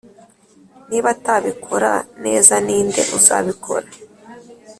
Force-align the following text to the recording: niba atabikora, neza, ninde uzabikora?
niba 0.89 1.07
atabikora, 1.15 1.91
neza, 2.23 2.53
ninde 2.65 3.01
uzabikora? 3.17 3.87